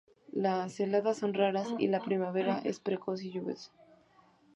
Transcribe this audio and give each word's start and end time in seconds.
Las 0.33 0.79
heladas 0.79 1.19
son 1.19 1.35
raras 1.35 1.67
y 1.77 1.85
la 1.87 1.99
primavera 2.01 2.59
es 2.63 2.79
precoz 2.79 3.21
y 3.21 3.29
lluviosa. 3.29 3.71